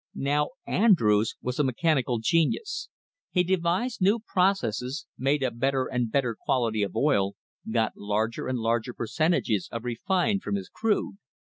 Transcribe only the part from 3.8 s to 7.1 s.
new processes made a better and better quality of